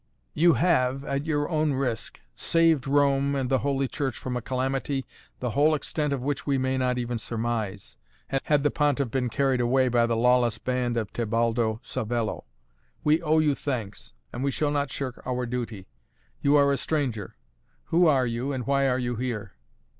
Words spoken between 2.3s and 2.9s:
saved